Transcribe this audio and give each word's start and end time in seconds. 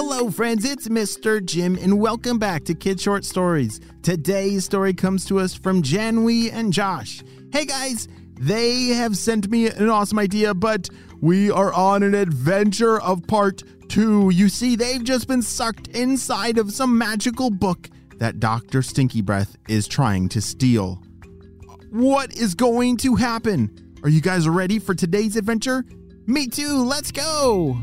Hello, 0.00 0.30
friends, 0.30 0.64
it's 0.64 0.86
Mr. 0.86 1.44
Jim, 1.44 1.76
and 1.76 1.98
welcome 1.98 2.38
back 2.38 2.62
to 2.62 2.72
Kid 2.72 3.00
Short 3.00 3.24
Stories. 3.24 3.80
Today's 4.00 4.64
story 4.64 4.94
comes 4.94 5.24
to 5.24 5.40
us 5.40 5.54
from 5.54 5.82
Janwy 5.82 6.52
and 6.52 6.72
Josh. 6.72 7.24
Hey, 7.52 7.64
guys, 7.64 8.06
they 8.38 8.90
have 8.90 9.16
sent 9.16 9.50
me 9.50 9.66
an 9.66 9.88
awesome 9.88 10.20
idea, 10.20 10.54
but 10.54 10.88
we 11.20 11.50
are 11.50 11.72
on 11.72 12.04
an 12.04 12.14
adventure 12.14 13.00
of 13.00 13.26
part 13.26 13.64
two. 13.88 14.30
You 14.30 14.48
see, 14.48 14.76
they've 14.76 15.02
just 15.02 15.26
been 15.26 15.42
sucked 15.42 15.88
inside 15.88 16.58
of 16.58 16.72
some 16.72 16.96
magical 16.96 17.50
book 17.50 17.90
that 18.18 18.38
Dr. 18.38 18.82
Stinky 18.82 19.20
Breath 19.20 19.56
is 19.66 19.88
trying 19.88 20.28
to 20.28 20.40
steal. 20.40 21.02
What 21.90 22.36
is 22.36 22.54
going 22.54 22.98
to 22.98 23.16
happen? 23.16 23.96
Are 24.04 24.08
you 24.08 24.20
guys 24.20 24.48
ready 24.48 24.78
for 24.78 24.94
today's 24.94 25.34
adventure? 25.34 25.84
Me 26.24 26.46
too, 26.46 26.84
let's 26.84 27.10
go! 27.10 27.76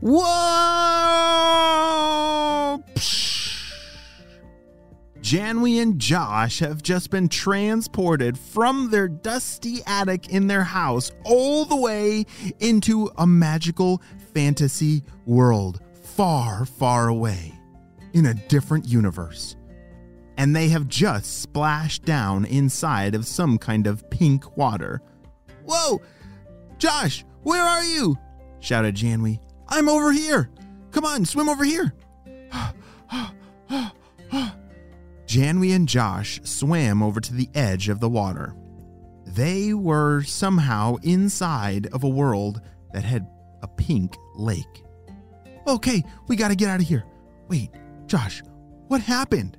Whoa! 0.00 0.30
Janwy 5.20 5.80
and 5.80 5.98
Josh 5.98 6.60
have 6.60 6.82
just 6.82 7.10
been 7.10 7.28
transported 7.28 8.38
from 8.38 8.90
their 8.90 9.08
dusty 9.08 9.80
attic 9.86 10.30
in 10.30 10.46
their 10.46 10.64
house 10.64 11.12
all 11.24 11.66
the 11.66 11.76
way 11.76 12.24
into 12.60 13.10
a 13.18 13.26
magical 13.26 14.00
fantasy 14.32 15.02
world 15.26 15.80
far, 16.02 16.64
far 16.64 17.08
away 17.08 17.54
in 18.14 18.26
a 18.26 18.34
different 18.34 18.88
universe. 18.88 19.56
And 20.38 20.56
they 20.56 20.68
have 20.68 20.88
just 20.88 21.42
splashed 21.42 22.06
down 22.06 22.46
inside 22.46 23.14
of 23.14 23.26
some 23.26 23.58
kind 23.58 23.86
of 23.86 24.08
pink 24.08 24.56
water. 24.56 25.02
Whoa! 25.64 26.00
Josh, 26.78 27.26
where 27.42 27.62
are 27.62 27.84
you? 27.84 28.16
shouted 28.60 28.96
Janwy. 28.96 29.38
I'm 29.70 29.88
over 29.88 30.12
here. 30.12 30.50
Come 30.90 31.04
on, 31.04 31.24
swim 31.24 31.48
over 31.48 31.64
here. 31.64 31.94
Janwy 35.26 35.74
and 35.74 35.88
Josh 35.88 36.40
swam 36.42 37.02
over 37.02 37.20
to 37.20 37.32
the 37.32 37.48
edge 37.54 37.88
of 37.88 38.00
the 38.00 38.08
water. 38.08 38.54
They 39.26 39.74
were 39.74 40.22
somehow 40.22 40.96
inside 41.02 41.86
of 41.92 42.02
a 42.02 42.08
world 42.08 42.60
that 42.92 43.04
had 43.04 43.28
a 43.62 43.68
pink 43.68 44.16
lake. 44.34 44.84
Okay, 45.68 46.02
we 46.26 46.34
gotta 46.34 46.56
get 46.56 46.68
out 46.68 46.80
of 46.80 46.86
here. 46.86 47.04
Wait, 47.48 47.70
Josh, 48.06 48.42
what 48.88 49.00
happened? 49.00 49.56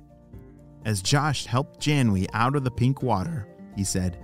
As 0.84 1.00
Josh 1.00 1.46
helped 1.46 1.80
Janwy 1.80 2.26
out 2.34 2.54
of 2.54 2.64
the 2.64 2.70
pink 2.70 3.02
water, 3.02 3.48
he 3.74 3.84
said, 3.84 4.22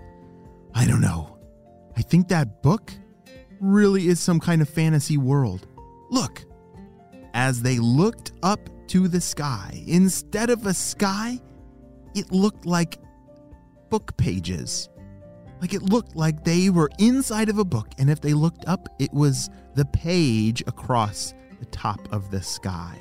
I 0.75 0.87
don't 0.87 1.01
know. 1.01 1.39
I 1.97 2.03
think 2.03 2.29
that 2.29 2.63
book 2.63 2.93
really 3.59 4.09
is 4.09 4.21
some 4.21 4.39
kind 4.39 4.61
of 4.61 4.69
fantasy 4.69 5.17
world. 5.17 5.67
Look. 6.11 6.45
As 7.35 7.63
they 7.63 7.79
looked 7.79 8.33
up 8.43 8.69
to 8.89 9.07
the 9.07 9.21
sky, 9.21 9.83
instead 9.87 10.51
of 10.51 10.67
a 10.67 10.75
sky, 10.75 11.41
it 12.15 12.33
looked 12.33 12.67
like 12.67 12.99
book 13.91 14.17
pages. 14.17 14.89
Like 15.61 15.75
it 15.75 15.83
looked 15.83 16.15
like 16.17 16.45
they 16.45 16.71
were 16.71 16.91
inside 16.99 17.49
of 17.49 17.59
a 17.59 17.65
book, 17.65 17.89
and 17.99 18.09
if 18.09 18.21
they 18.21 18.33
looked 18.33 18.67
up, 18.67 18.89
it 18.99 19.13
was 19.13 19.51
the 19.75 19.85
page 19.87 20.63
across 20.67 21.35
the 21.59 21.67
top 21.67 22.13
of 22.13 22.31
the 22.31 22.43
sky. 22.43 22.99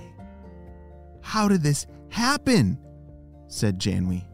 How 1.22 1.48
did 1.48 1.62
this 1.62 1.86
happen? 2.10 2.80
said 3.48 3.80
Janwy. 3.80 4.26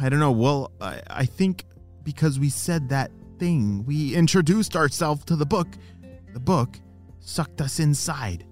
I 0.00 0.08
don't 0.08 0.20
know. 0.20 0.32
Well, 0.32 0.72
I, 0.80 1.00
I 1.08 1.24
think 1.24 1.64
because 2.02 2.38
we 2.38 2.50
said 2.50 2.88
that 2.90 3.10
thing, 3.38 3.84
we 3.84 4.14
introduced 4.14 4.76
ourselves 4.76 5.24
to 5.26 5.36
the 5.36 5.46
book. 5.46 5.68
The 6.32 6.40
book 6.40 6.78
sucked 7.28 7.60
us 7.60 7.78
inside. 7.78 8.46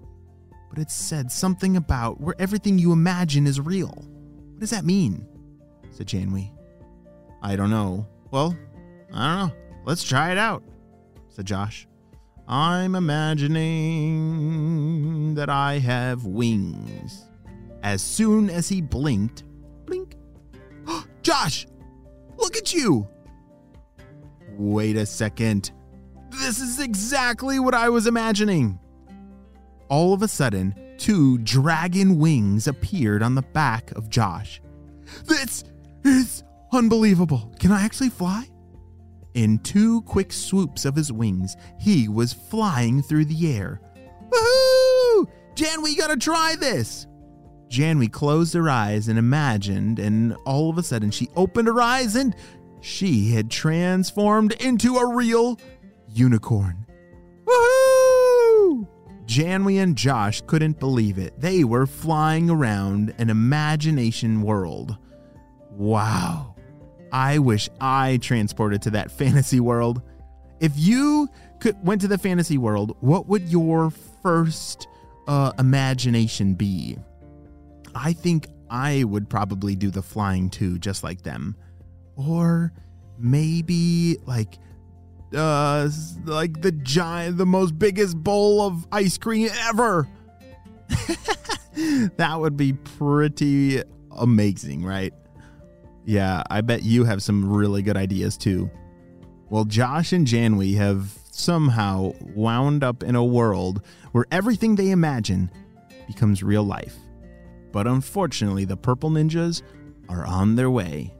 But 0.69 0.77
it 0.79 0.91
said 0.91 1.31
something 1.31 1.77
about 1.77 2.21
where 2.21 2.35
everything 2.37 2.77
you 2.77 2.91
imagine 2.91 3.47
is 3.47 3.59
real. 3.59 3.89
What 3.89 4.59
does 4.59 4.69
that 4.69 4.85
mean? 4.85 5.25
said 5.89 6.05
Janwy. 6.07 6.51
I 7.41 7.55
don't 7.55 7.71
know. 7.71 8.05
Well, 8.29 8.55
I 9.13 9.39
don't 9.39 9.49
know. 9.49 9.55
Let's 9.85 10.03
try 10.03 10.31
it 10.31 10.37
out, 10.37 10.63
said 11.29 11.45
Josh. 11.45 11.87
I'm 12.47 12.93
imagining 12.95 13.65
that 15.35 15.49
I 15.49 15.79
have 15.79 16.25
wings. 16.25 17.25
As 17.83 18.01
soon 18.01 18.49
as 18.49 18.69
he 18.69 18.81
blinked, 18.81 19.43
blink. 19.85 20.15
Josh, 21.23 21.67
look 22.37 22.55
at 22.55 22.73
you. 22.73 23.07
Wait 24.57 24.97
a 24.97 25.05
second. 25.05 25.71
This 26.39 26.59
is 26.59 26.79
exactly 26.79 27.59
what 27.59 27.73
I 27.73 27.89
was 27.89 28.07
imagining. 28.07 28.79
All 29.89 30.13
of 30.13 30.21
a 30.21 30.27
sudden, 30.27 30.75
two 30.97 31.37
dragon 31.39 32.19
wings 32.19 32.67
appeared 32.67 33.23
on 33.23 33.35
the 33.35 33.41
back 33.41 33.91
of 33.91 34.09
Josh. 34.09 34.61
This 35.25 35.63
is 36.03 36.43
unbelievable. 36.71 37.53
Can 37.59 37.71
I 37.71 37.81
actually 37.83 38.09
fly? 38.09 38.47
In 39.33 39.59
two 39.59 40.01
quick 40.03 40.31
swoops 40.31 40.85
of 40.85 40.95
his 40.95 41.11
wings, 41.11 41.55
he 41.79 42.07
was 42.07 42.33
flying 42.33 43.01
through 43.01 43.25
the 43.25 43.55
air. 43.55 43.81
Woohoo! 44.29 45.27
Janwy, 45.55 45.91
you 45.91 45.97
gotta 45.97 46.17
try 46.17 46.55
this! 46.59 47.07
Janwy 47.69 48.11
closed 48.11 48.53
her 48.53 48.69
eyes 48.69 49.07
and 49.07 49.19
imagined, 49.19 49.99
and 49.99 50.35
all 50.45 50.69
of 50.69 50.77
a 50.77 50.83
sudden 50.83 51.11
she 51.11 51.29
opened 51.35 51.67
her 51.67 51.81
eyes 51.81 52.15
and 52.15 52.35
she 52.79 53.31
had 53.31 53.51
transformed 53.51 54.53
into 54.53 54.97
a 54.97 55.15
real 55.15 55.59
unicorn. 56.17 56.85
Woohoo! 57.45 58.87
Janwy 59.25 59.81
and 59.81 59.95
Josh 59.95 60.41
couldn't 60.47 60.79
believe 60.79 61.17
it. 61.17 61.39
They 61.39 61.63
were 61.63 61.85
flying 61.85 62.49
around 62.49 63.13
an 63.17 63.29
imagination 63.29 64.41
world. 64.41 64.97
Wow. 65.71 66.55
I 67.11 67.39
wish 67.39 67.69
I 67.79 68.17
transported 68.17 68.81
to 68.83 68.91
that 68.91 69.11
fantasy 69.19 69.59
world. 69.59 70.01
If 70.59 70.71
you 70.75 71.29
could 71.59 71.75
went 71.85 72.01
to 72.01 72.07
the 72.07 72.17
fantasy 72.17 72.57
world, 72.57 72.95
what 73.01 73.27
would 73.27 73.47
your 73.49 73.91
first 74.23 74.87
uh, 75.27 75.51
imagination 75.59 76.53
be? 76.53 76.97
I 77.93 78.13
think 78.13 78.47
I 78.69 79.03
would 79.03 79.29
probably 79.29 79.75
do 79.75 79.89
the 79.89 80.01
flying 80.01 80.49
too, 80.49 80.79
just 80.79 81.03
like 81.03 81.23
them. 81.23 81.55
Or 82.15 82.73
maybe 83.17 84.17
like 84.25 84.57
uh 85.35 85.89
like 86.25 86.61
the 86.61 86.71
giant 86.71 87.37
the 87.37 87.45
most 87.45 87.77
biggest 87.77 88.15
bowl 88.17 88.61
of 88.61 88.87
ice 88.91 89.17
cream 89.17 89.49
ever. 89.67 90.07
That 92.17 92.39
would 92.39 92.57
be 92.57 92.73
pretty 92.73 93.83
amazing 94.11 94.83
right? 94.83 95.13
Yeah 96.05 96.41
i 96.49 96.61
bet 96.61 96.81
you 96.83 97.03
have 97.03 97.21
some 97.21 97.51
really 97.51 97.81
good 97.81 97.97
ideas 97.97 98.37
too. 98.37 98.71
Well 99.49 99.65
josh 99.65 100.11
and 100.13 100.25
janwy 100.25 100.75
have 100.77 101.11
somehow 101.29 102.13
wound 102.33 102.83
up 102.83 103.03
in 103.03 103.15
a 103.15 103.23
world 103.23 103.81
where 104.11 104.25
everything 104.31 104.75
they 104.75 104.89
imagine 104.89 105.51
becomes 106.07 106.41
real 106.41 106.63
life. 106.63 106.95
But 107.71 107.85
unfortunately 107.85 108.65
the 108.65 108.77
purple 108.77 109.11
ninjas 109.11 109.61
are 110.09 110.25
on 110.25 110.55
their 110.55 110.71
way. 110.71 111.13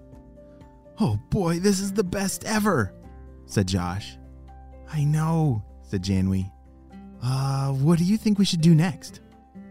Oh 1.00 1.20
boy 1.30 1.60
this 1.60 1.80
is 1.80 1.94
the 1.94 2.04
best 2.04 2.46
ever 2.46 2.94
said 3.48 3.68
Josh. 3.68 4.18
I 4.92 5.04
know, 5.04 5.64
said 5.82 6.04
Janwy. 6.04 6.52
Uh, 7.24 7.72
what 7.72 7.98
do 7.98 8.06
you 8.06 8.18
think 8.18 8.38
we 8.38 8.46
should 8.46 8.62
do 8.62 8.76
next? 8.76 9.22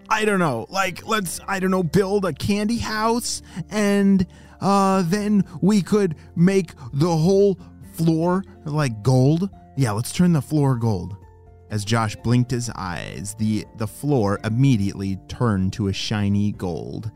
I 0.08 0.24
don't 0.24 0.38
know. 0.38 0.66
Like, 0.68 1.06
let's, 1.06 1.40
I 1.46 1.60
don't 1.60 1.70
know, 1.70 1.82
build 1.82 2.24
a 2.24 2.32
candy 2.32 2.78
house 2.78 3.42
and 3.70 4.26
uh, 4.60 5.02
then 5.06 5.44
we 5.60 5.82
could 5.82 6.16
make 6.34 6.72
the 6.92 7.14
whole 7.16 7.58
floor 7.92 8.44
like 8.64 9.02
gold. 9.02 9.50
Yeah, 9.76 9.92
let's 9.92 10.12
turn 10.12 10.32
the 10.32 10.42
floor 10.42 10.76
gold. 10.76 11.16
As 11.70 11.84
Josh 11.84 12.14
blinked 12.16 12.50
his 12.52 12.70
eyes, 12.70 13.34
the, 13.38 13.66
the 13.76 13.88
floor 13.88 14.38
immediately 14.44 15.18
turned 15.28 15.72
to 15.74 15.88
a 15.88 15.92
shiny 15.92 16.52
gold. 16.52 17.10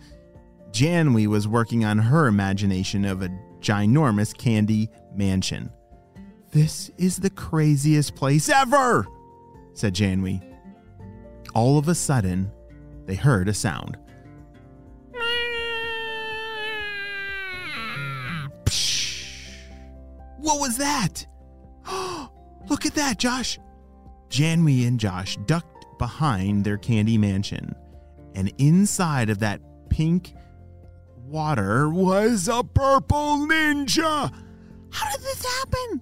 Janwy 0.72 1.26
was 1.26 1.46
working 1.48 1.84
on 1.84 1.98
her 1.98 2.26
imagination 2.26 3.04
of 3.04 3.22
a 3.22 3.30
ginormous 3.60 4.36
candy 4.36 4.90
mansion. 5.14 5.70
This 6.52 6.90
is 6.98 7.18
the 7.18 7.30
craziest 7.30 8.16
place 8.16 8.48
ever, 8.48 9.06
said 9.72 9.94
Janwy. 9.94 10.42
All 11.54 11.78
of 11.78 11.86
a 11.86 11.94
sudden, 11.94 12.50
they 13.06 13.14
heard 13.14 13.48
a 13.48 13.54
sound. 13.54 13.96
What 20.38 20.58
was 20.58 20.78
that? 20.78 21.24
Look 22.68 22.84
at 22.84 22.94
that, 22.94 23.18
Josh. 23.18 23.58
Janwy 24.28 24.88
and 24.88 24.98
Josh 24.98 25.36
ducked 25.46 25.86
behind 25.98 26.64
their 26.64 26.78
candy 26.78 27.18
mansion, 27.18 27.74
and 28.34 28.52
inside 28.58 29.30
of 29.30 29.38
that 29.40 29.60
pink 29.88 30.34
water 31.16 31.88
was 31.88 32.48
a 32.48 32.64
purple 32.64 33.46
ninja. 33.46 34.32
How 34.90 35.10
did 35.12 35.20
this 35.20 35.44
happen? 35.44 36.00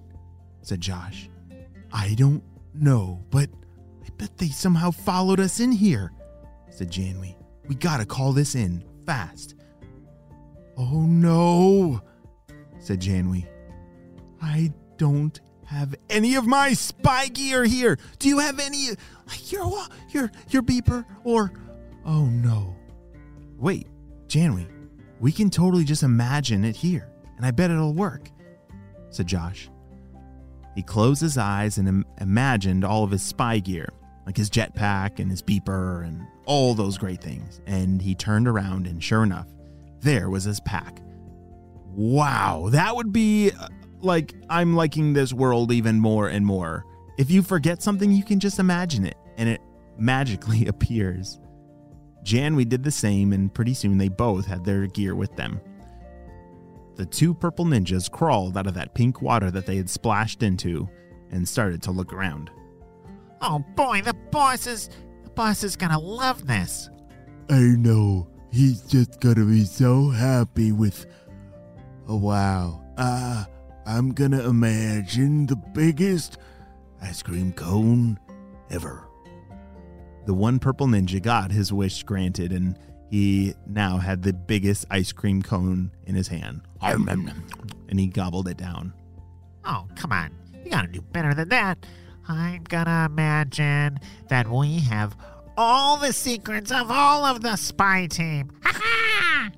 Said 0.69 0.81
Josh. 0.81 1.27
I 1.91 2.13
don't 2.13 2.43
know, 2.75 3.23
but 3.31 3.49
I 4.05 4.09
bet 4.17 4.37
they 4.37 4.49
somehow 4.49 4.91
followed 4.91 5.39
us 5.39 5.59
in 5.59 5.71
here, 5.71 6.11
said 6.69 6.91
Janwy. 6.91 7.35
We 7.67 7.73
gotta 7.73 8.05
call 8.05 8.33
this 8.33 8.53
in 8.53 8.83
fast. 9.03 9.55
Oh 10.77 11.01
no, 11.01 12.01
said 12.77 13.01
Janwy. 13.01 13.47
I 14.43 14.71
don't 14.97 15.41
have 15.65 15.95
any 16.07 16.35
of 16.35 16.45
my 16.45 16.73
spy 16.73 17.29
gear 17.29 17.63
here. 17.63 17.97
Do 18.19 18.29
you 18.29 18.37
have 18.37 18.59
any 18.59 18.89
like 19.25 19.51
your 19.51 19.73
your 20.11 20.31
your 20.49 20.61
beeper 20.61 21.03
or 21.23 21.51
oh 22.05 22.25
no. 22.25 22.75
Wait, 23.57 23.87
Janwy, 24.27 24.67
we 25.19 25.31
can 25.31 25.49
totally 25.49 25.83
just 25.83 26.03
imagine 26.03 26.63
it 26.63 26.75
here, 26.75 27.09
and 27.37 27.45
I 27.45 27.49
bet 27.49 27.71
it'll 27.71 27.95
work, 27.95 28.29
said 29.09 29.25
Josh. 29.25 29.67
He 30.79 30.83
closed 30.83 31.21
his 31.21 31.37
eyes 31.37 31.77
and 31.77 31.89
Im- 31.89 32.05
imagined 32.21 32.85
all 32.85 33.03
of 33.03 33.11
his 33.11 33.21
spy 33.21 33.59
gear, 33.59 33.89
like 34.25 34.37
his 34.37 34.49
jetpack 34.49 35.19
and 35.19 35.29
his 35.29 35.41
beeper 35.41 36.07
and 36.07 36.25
all 36.45 36.73
those 36.73 36.97
great 36.97 37.21
things. 37.21 37.59
And 37.67 38.01
he 38.01 38.15
turned 38.15 38.47
around, 38.47 38.87
and 38.87 39.03
sure 39.03 39.23
enough, 39.23 39.47
there 39.99 40.29
was 40.29 40.45
his 40.45 40.61
pack. 40.61 41.01
Wow, 41.87 42.69
that 42.71 42.95
would 42.95 43.11
be 43.11 43.51
uh, 43.51 43.67
like 43.99 44.33
I'm 44.49 44.73
liking 44.73 45.11
this 45.11 45.33
world 45.33 45.73
even 45.73 45.99
more 45.99 46.29
and 46.29 46.45
more. 46.45 46.85
If 47.17 47.29
you 47.29 47.41
forget 47.41 47.83
something, 47.83 48.09
you 48.09 48.23
can 48.23 48.39
just 48.39 48.57
imagine 48.57 49.05
it, 49.05 49.17
and 49.35 49.49
it 49.49 49.59
magically 49.97 50.65
appears. 50.67 51.41
Janwy 52.23 52.69
did 52.69 52.83
the 52.85 52.91
same, 52.91 53.33
and 53.33 53.53
pretty 53.53 53.73
soon 53.73 53.97
they 53.97 54.07
both 54.07 54.45
had 54.45 54.63
their 54.63 54.87
gear 54.87 55.13
with 55.13 55.35
them. 55.35 55.59
The 56.99 57.05
two 57.05 57.33
purple 57.33 57.63
ninjas 57.63 58.11
crawled 58.11 58.57
out 58.57 58.67
of 58.67 58.73
that 58.73 58.93
pink 58.93 59.21
water 59.21 59.49
that 59.51 59.65
they 59.65 59.77
had 59.77 59.89
splashed 59.89 60.43
into 60.43 60.89
and 61.31 61.47
started 61.47 61.81
to 61.83 61.91
look 61.91 62.11
around. 62.11 62.51
Oh 63.39 63.63
boy, 63.77 64.01
the 64.01 64.13
boss 64.31 64.67
is 64.67 64.89
the 65.23 65.29
boss 65.29 65.63
is 65.63 65.77
gonna 65.77 65.97
love 65.97 66.45
this. 66.45 66.89
I 67.49 67.61
know. 67.61 68.27
He's 68.51 68.81
just 68.81 69.21
gonna 69.21 69.45
be 69.45 69.63
so 69.63 70.09
happy 70.09 70.73
with. 70.73 71.05
Oh, 72.09 72.17
wow. 72.17 72.83
Uh, 72.97 73.45
I'm 73.85 74.11
gonna 74.11 74.45
imagine 74.45 75.45
the 75.45 75.55
biggest 75.55 76.37
ice 77.01 77.23
cream 77.23 77.53
cone 77.53 78.19
ever. 78.69 79.07
The 80.25 80.33
one 80.33 80.59
purple 80.59 80.87
ninja 80.87 81.21
got 81.21 81.49
his 81.49 81.71
wish 81.71 82.03
granted, 82.03 82.51
and 82.51 82.77
he 83.09 83.55
now 83.67 83.97
had 83.97 84.23
the 84.23 84.33
biggest 84.33 84.85
ice 84.89 85.11
cream 85.11 85.41
cone 85.41 85.91
in 86.05 86.15
his 86.15 86.27
hand. 86.27 86.61
And 87.89 87.99
he 87.99 88.07
gobbled 88.07 88.47
it 88.47 88.57
down. 88.57 88.93
Oh, 89.65 89.87
come 89.95 90.11
on. 90.11 90.31
You 90.63 90.71
gotta 90.71 90.87
do 90.87 91.01
better 91.01 91.33
than 91.33 91.49
that. 91.49 91.85
I'm 92.27 92.63
gonna 92.63 93.07
imagine 93.09 93.99
that 94.27 94.47
we 94.47 94.79
have 94.81 95.17
all 95.57 95.97
the 95.97 96.13
secrets 96.13 96.71
of 96.71 96.91
all 96.91 97.25
of 97.25 97.41
the 97.41 97.55
spy 97.55 98.07
team. 98.07 98.51
Ha! 98.63 99.51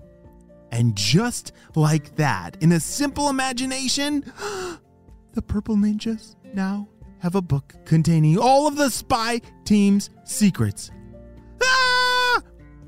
And 0.71 0.95
just 0.95 1.51
like 1.75 2.15
that, 2.15 2.57
in 2.62 2.71
a 2.71 2.80
simple 2.80 3.30
imagination, 3.30 4.21
the 5.33 5.42
purple 5.42 5.75
ninjas 5.75 6.36
now 6.54 6.88
have 7.19 7.36
a 7.36 7.42
book 7.42 7.75
containing 7.86 8.38
all 8.39 8.68
of 8.68 8.77
the 8.77 8.89
spy 8.89 9.42
team's 9.65 10.09
secrets. 10.24 10.89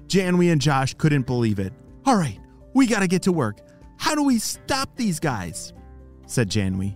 Janwy 0.07 0.51
and 0.51 0.61
Josh 0.61 0.93
couldn't 0.95 1.25
believe 1.25 1.59
it. 1.59 1.73
All 2.05 2.15
right, 2.15 2.39
we 2.73 2.87
gotta 2.87 3.07
get 3.07 3.23
to 3.23 3.31
work. 3.31 3.59
How 3.97 4.15
do 4.15 4.23
we 4.23 4.39
stop 4.39 4.95
these 4.95 5.19
guys? 5.19 5.73
said 6.27 6.49
Janwy. 6.49 6.95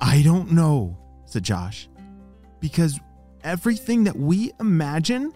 I 0.00 0.22
don't 0.22 0.52
know, 0.52 0.98
said 1.24 1.42
Josh. 1.42 1.88
Because 2.60 2.98
everything 3.42 4.04
that 4.04 4.16
we 4.16 4.52
imagine, 4.60 5.32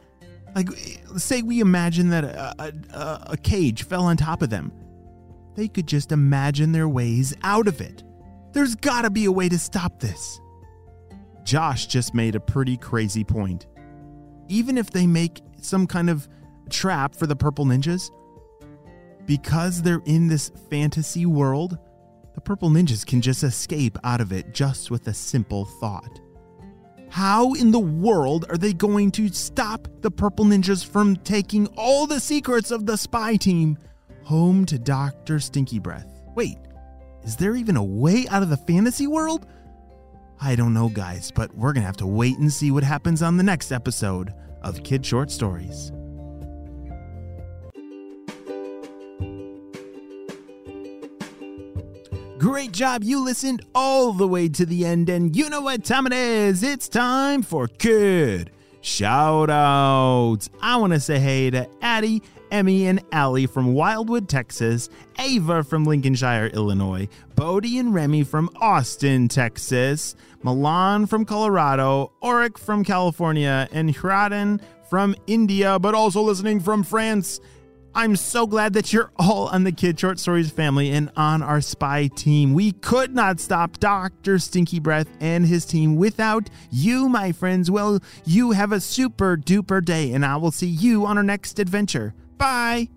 like, 0.54 0.68
say 1.16 1.42
we 1.42 1.60
imagine 1.60 2.10
that 2.10 2.24
a, 2.24 2.74
a, 2.92 3.22
a 3.32 3.36
cage 3.36 3.84
fell 3.84 4.04
on 4.04 4.16
top 4.16 4.42
of 4.42 4.50
them, 4.50 4.72
they 5.54 5.68
could 5.68 5.86
just 5.86 6.12
imagine 6.12 6.72
their 6.72 6.88
ways 6.88 7.34
out 7.42 7.68
of 7.68 7.80
it. 7.80 8.02
There's 8.52 8.74
gotta 8.74 9.10
be 9.10 9.26
a 9.26 9.32
way 9.32 9.48
to 9.48 9.58
stop 9.58 10.00
this. 10.00 10.40
Josh 11.44 11.86
just 11.86 12.14
made 12.14 12.34
a 12.34 12.40
pretty 12.40 12.76
crazy 12.76 13.24
point. 13.24 13.66
Even 14.48 14.76
if 14.76 14.90
they 14.90 15.06
make 15.06 15.40
some 15.60 15.86
kind 15.86 16.10
of 16.10 16.28
trap 16.68 17.14
for 17.14 17.26
the 17.26 17.36
purple 17.36 17.64
ninjas, 17.64 18.10
because 19.26 19.82
they're 19.82 20.02
in 20.06 20.28
this 20.28 20.50
fantasy 20.70 21.26
world, 21.26 21.78
the 22.34 22.40
purple 22.40 22.70
ninjas 22.70 23.06
can 23.06 23.20
just 23.20 23.42
escape 23.42 23.96
out 24.04 24.20
of 24.20 24.32
it 24.32 24.52
just 24.52 24.90
with 24.90 25.06
a 25.06 25.14
simple 25.14 25.64
thought. 25.64 26.20
How 27.10 27.54
in 27.54 27.72
the 27.72 27.78
world 27.78 28.46
are 28.48 28.56
they 28.56 28.72
going 28.72 29.10
to 29.12 29.28
stop 29.28 29.88
the 30.00 30.10
purple 30.10 30.44
ninjas 30.44 30.86
from 30.86 31.16
taking 31.16 31.66
all 31.76 32.06
the 32.06 32.20
secrets 32.20 32.70
of 32.70 32.86
the 32.86 32.96
spy 32.96 33.36
team 33.36 33.78
home 34.22 34.64
to 34.66 34.78
Dr. 34.78 35.40
Stinky 35.40 35.80
Breath? 35.80 36.06
Wait, 36.36 36.58
is 37.24 37.36
there 37.36 37.56
even 37.56 37.76
a 37.76 37.84
way 37.84 38.26
out 38.30 38.42
of 38.42 38.48
the 38.48 38.56
fantasy 38.56 39.08
world? 39.08 39.46
I 40.40 40.54
don't 40.54 40.72
know, 40.72 40.88
guys, 40.88 41.30
but 41.30 41.54
we're 41.54 41.72
gonna 41.72 41.84
have 41.84 41.96
to 41.98 42.06
wait 42.06 42.38
and 42.38 42.50
see 42.50 42.70
what 42.70 42.84
happens 42.84 43.22
on 43.22 43.36
the 43.36 43.42
next 43.42 43.72
episode 43.72 44.32
of 44.62 44.82
Kid 44.84 45.04
Short 45.04 45.30
Stories. 45.30 45.92
Great 52.40 52.72
job. 52.72 53.04
You 53.04 53.22
listened 53.22 53.60
all 53.74 54.14
the 54.14 54.26
way 54.26 54.48
to 54.48 54.64
the 54.64 54.86
end, 54.86 55.10
and 55.10 55.36
you 55.36 55.50
know 55.50 55.60
what 55.60 55.84
time 55.84 56.06
it 56.06 56.14
is. 56.14 56.62
It's 56.62 56.88
time 56.88 57.42
for 57.42 57.68
Kid 57.68 58.50
Shout 58.80 59.50
Outs. 59.50 60.48
I 60.62 60.78
want 60.78 60.94
to 60.94 61.00
say 61.00 61.18
hey 61.18 61.50
to 61.50 61.68
Addie, 61.82 62.22
Emmy, 62.50 62.86
and 62.86 63.04
Allie 63.12 63.44
from 63.44 63.74
Wildwood, 63.74 64.26
Texas, 64.26 64.88
Ava 65.18 65.62
from 65.62 65.84
Lincolnshire, 65.84 66.46
Illinois, 66.46 67.08
Bodie 67.36 67.78
and 67.78 67.92
Remy 67.92 68.24
from 68.24 68.48
Austin, 68.56 69.28
Texas, 69.28 70.16
Milan 70.42 71.04
from 71.04 71.26
Colorado, 71.26 72.10
Oric 72.22 72.56
from 72.56 72.84
California, 72.84 73.68
and 73.70 73.94
Hraden 73.94 74.62
from 74.88 75.14
India, 75.26 75.78
but 75.78 75.94
also 75.94 76.22
listening 76.22 76.58
from 76.58 76.84
France. 76.84 77.38
I'm 77.94 78.14
so 78.14 78.46
glad 78.46 78.74
that 78.74 78.92
you're 78.92 79.10
all 79.16 79.48
on 79.48 79.64
the 79.64 79.72
Kid 79.72 79.98
Short 79.98 80.20
Stories 80.20 80.50
family 80.50 80.90
and 80.90 81.10
on 81.16 81.42
our 81.42 81.60
spy 81.60 82.06
team. 82.06 82.54
We 82.54 82.72
could 82.72 83.14
not 83.14 83.40
stop 83.40 83.80
Dr. 83.80 84.38
Stinky 84.38 84.78
Breath 84.78 85.08
and 85.20 85.44
his 85.44 85.64
team 85.64 85.96
without 85.96 86.48
you, 86.70 87.08
my 87.08 87.32
friends. 87.32 87.70
Well, 87.70 87.98
you 88.24 88.52
have 88.52 88.70
a 88.70 88.80
super 88.80 89.36
duper 89.36 89.84
day, 89.84 90.12
and 90.12 90.24
I 90.24 90.36
will 90.36 90.52
see 90.52 90.68
you 90.68 91.04
on 91.04 91.18
our 91.18 91.24
next 91.24 91.58
adventure. 91.58 92.14
Bye. 92.38 92.88